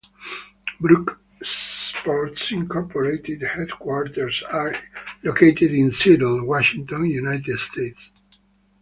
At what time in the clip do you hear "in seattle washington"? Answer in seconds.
5.73-7.05